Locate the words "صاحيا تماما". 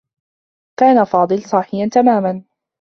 1.43-2.41